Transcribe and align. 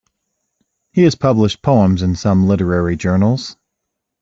He 0.93 1.03
has 1.03 1.13
published 1.13 1.61
poems 1.61 2.01
in 2.01 2.15
some 2.15 2.47
literary 2.47 2.95
journals. 2.95 3.55